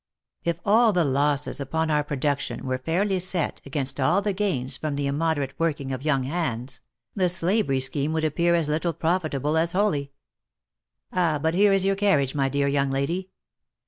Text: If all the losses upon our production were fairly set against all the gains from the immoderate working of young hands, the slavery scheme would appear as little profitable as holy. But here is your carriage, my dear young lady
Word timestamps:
If 0.43 0.59
all 0.65 0.93
the 0.93 1.05
losses 1.05 1.59
upon 1.59 1.91
our 1.91 2.03
production 2.03 2.65
were 2.65 2.79
fairly 2.79 3.19
set 3.19 3.61
against 3.67 3.99
all 3.99 4.23
the 4.23 4.33
gains 4.33 4.75
from 4.75 4.95
the 4.95 5.05
immoderate 5.05 5.53
working 5.59 5.93
of 5.93 6.01
young 6.01 6.23
hands, 6.23 6.81
the 7.15 7.29
slavery 7.29 7.79
scheme 7.81 8.11
would 8.13 8.23
appear 8.23 8.55
as 8.55 8.67
little 8.67 8.93
profitable 8.93 9.55
as 9.57 9.73
holy. 9.73 10.11
But 11.11 11.53
here 11.53 11.71
is 11.71 11.85
your 11.85 11.95
carriage, 11.95 12.33
my 12.33 12.49
dear 12.49 12.67
young 12.67 12.89
lady 12.89 13.29